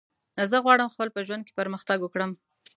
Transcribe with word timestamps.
زه 0.51 0.57
غواړم 0.65 0.91
خپل 0.93 1.07
په 1.15 1.19
ژوند 1.27 1.41
کی 1.47 1.53
پرمختګ 1.59 1.97
وکړم 2.01 2.31